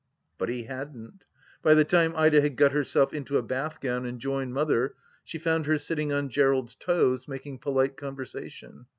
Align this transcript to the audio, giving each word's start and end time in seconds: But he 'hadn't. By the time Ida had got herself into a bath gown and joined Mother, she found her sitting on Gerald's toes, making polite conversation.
But 0.39 0.49
he 0.49 0.63
'hadn't. 0.63 1.25
By 1.61 1.75
the 1.75 1.85
time 1.85 2.13
Ida 2.15 2.41
had 2.41 2.55
got 2.55 2.71
herself 2.71 3.13
into 3.13 3.37
a 3.37 3.43
bath 3.43 3.79
gown 3.79 4.03
and 4.07 4.19
joined 4.19 4.51
Mother, 4.51 4.95
she 5.23 5.37
found 5.37 5.67
her 5.67 5.77
sitting 5.77 6.11
on 6.11 6.27
Gerald's 6.29 6.73
toes, 6.73 7.27
making 7.27 7.59
polite 7.59 7.97
conversation. 7.97 8.87